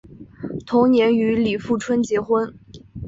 [0.65, 2.57] 同年与李富春结婚。